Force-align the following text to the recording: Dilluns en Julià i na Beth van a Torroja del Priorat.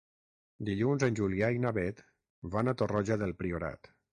Dilluns 0.69 1.05
en 1.09 1.19
Julià 1.19 1.51
i 1.57 1.61
na 1.67 1.73
Beth 1.79 2.01
van 2.57 2.73
a 2.73 2.77
Torroja 2.81 3.23
del 3.25 3.37
Priorat. 3.43 3.97